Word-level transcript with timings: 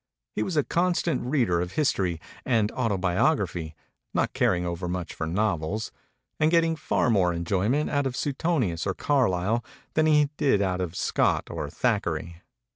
He 0.33 0.41
was 0.41 0.57
a 0.57 0.63
constant 0.63 1.21
reader 1.23 1.61
of 1.61 1.73
history 1.73 2.19
and 2.43 2.71
autobiography, 2.71 3.75
not 4.15 4.33
caring 4.33 4.65
overmuch 4.65 5.13
for 5.13 5.27
novels 5.27 5.91
and 6.39 6.49
getting 6.49 6.75
far 6.75 7.11
more 7.11 7.31
enjoyment 7.31 7.87
out 7.87 8.07
of 8.07 8.15
Suetonius 8.15 8.87
or 8.87 8.95
Carlyle 8.95 9.63
than 9.93 10.07
he 10.07 10.31
did 10.37 10.59
out 10.59 10.81
of 10.81 10.95
Scott 10.95 11.51
or 11.51 11.69
Thackeray. 11.69 12.41